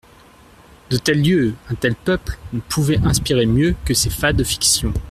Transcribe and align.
De 0.89 0.97
tels 0.97 1.15
lieux, 1.21 1.53
un 1.69 1.75
tel 1.75 1.93
peuple, 1.93 2.39
pouvaient 2.69 2.97
inspirer 3.05 3.45
mieux 3.45 3.75
que 3.85 3.93
ces 3.93 4.09
fades 4.09 4.43
fictions. 4.43 4.93